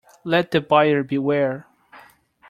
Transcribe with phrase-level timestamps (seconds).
[0.23, 1.67] Let the buyer beware.